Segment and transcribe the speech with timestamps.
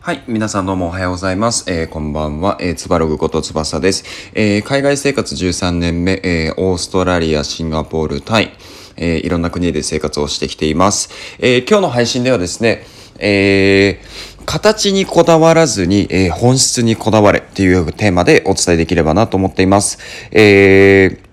[0.00, 0.22] はい。
[0.28, 1.64] 皆さんどうもおはようございます。
[1.70, 2.56] えーこんばんは。
[2.60, 4.04] えー、つばログことつばさです。
[4.32, 8.52] えー海外生活13年目、えーオーストラリア、シンガポール、タイ、
[8.96, 11.10] えーいろんな国で生活をしてきています。
[11.40, 12.86] えー今日の配信ではですね、
[13.18, 19.98] えー形にこだわらずに、えー本質にこだわれっていうテーマでお伝えできればなと思っています。
[20.30, 21.27] えー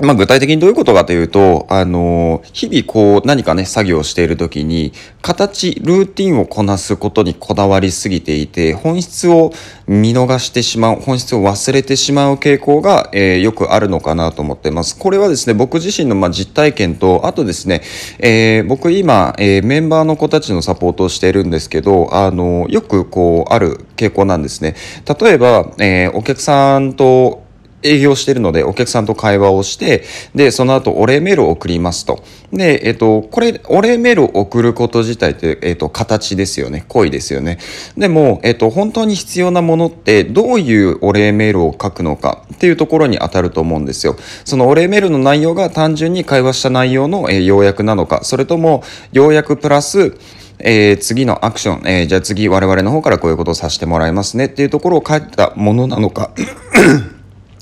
[0.00, 4.92] まあ、具体的にどういうことかというと、あの、日々こう何かね、作業しているときに、
[5.22, 9.52] 形、ルーティンをこなすことにこだわりすぎていて、本質を
[9.86, 14.98] 見逃してしまう、本質を忘れてしまう傾向が、えーよくあるのかなと思ってます。
[14.98, 17.82] これはですね、僕自身のまあ実体験と、あとですね、
[18.18, 24.74] えー僕今、えーメンバーの子たちのサポートをしているんですけど、あの、よくこう、ある傾向なんですね。
[25.20, 27.43] 例えば、えーお客さんと、
[27.84, 30.02] 営業してるのでお客さんと会話をして、
[30.34, 32.24] で、その後お礼メールを送りますと。
[32.52, 36.84] で、えっと、これ、お礼メールを送ること自体って、えっと、形ですよね。
[36.88, 37.58] 行為ですよね。
[37.96, 44.16] でも、えっと、本当に必要なものって、どういうお礼メールを書くのかっていうところに当たると思うんですよ。
[44.44, 50.14] そのお礼メールの内容が単純に会話した内容の、えー要約なのか、それとも、要約プラス、
[50.58, 56.30] えー次のアクション、えーじゃあ次我々の方からこういうことをさせてもらいますねっていうところを書いたものなのか、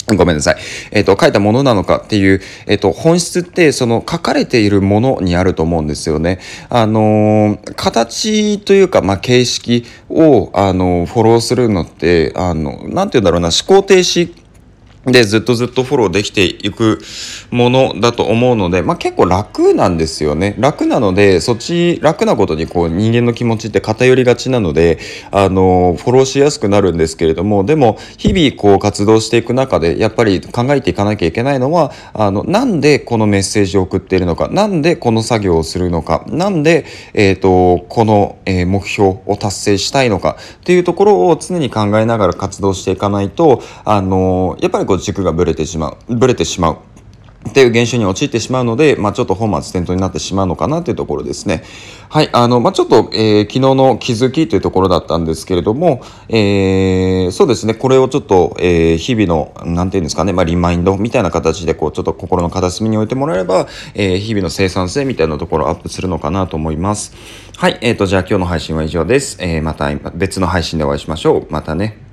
[0.08, 0.56] ごめんなさい。
[0.90, 6.40] えっ、と、書いたものなのかっていう、えっ、と、本質って、その書かれているものにあると思うんですよね。
[6.68, 14.32] あのー形というか、まあ、形式を、あのフォローするのって、あの、なんて言うんだろうな、思考停止
[15.04, 17.00] でずっとずっとフォローできていく
[17.50, 20.54] ものだと思うので、まあ、結構楽なんですよね。
[20.58, 25.00] 楽なので、そっち、楽なことにこう人間の気持ちって偏りがちなので、
[25.32, 46.78] あの、フォローしやすくなるんですけれども、でも、日々こう活動していく中で、やっぱり考えていかなきゃいけないのは、あの、なんでこのメッセージを送っているのか、なんでこの作業をするのか、なんで、えっ、と、この、え目標を達成したいのかっていうところを常に考えながら活動していかないと、あの、やっぱりこう軸がぶれてしまう、ぶれてしまう。
[47.48, 51.64] っていう現象に陥ってしまうので、まあ、ちょっと本末転倒になってしまうのかなというところですね。
[52.08, 52.30] はい。
[52.32, 57.74] あの、まあ、ちょっと、えー昨日の気づきというところだったんですけれども、えーそうですね。
[57.74, 67.12] これをちょっと、えー日々の、なんていうんですかね、まあ、リマインドみたいな形で、こう、ちょっと心の片隅に置いてもらえれば、えー日々の生産性みたいなところをアップするのかなと思います。
[67.56, 67.78] はい。
[67.80, 69.38] えっ、と、じゃあ今日の配信は以上です。
[69.40, 71.46] えーまた別の配信でお会いしましょう。
[71.50, 72.11] またね。